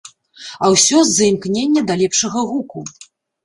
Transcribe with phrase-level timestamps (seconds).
[0.63, 2.87] А ўсё з-за імкнення да лепшага гуку.